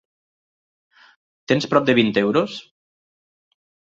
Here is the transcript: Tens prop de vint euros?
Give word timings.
Tens 1.51 1.69
prop 1.73 1.85
de 1.89 1.95
vint 1.99 2.11
euros? 2.23 2.57